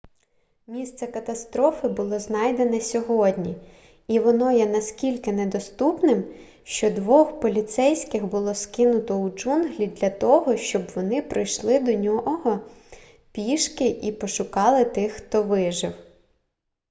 [0.67, 3.55] місце катастрофи було знайдене сьогодні
[4.07, 6.23] і воно є настільки недоступним
[6.63, 12.59] що двох поліцейських було скинуто у джунглі для того щоб вони пройшли до цього місця
[13.31, 15.93] пішки і пошукали тих хто вижив